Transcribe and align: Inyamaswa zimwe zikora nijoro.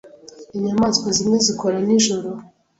Inyamaswa 0.57 1.07
zimwe 1.17 1.37
zikora 1.45 1.77
nijoro. 1.85 2.29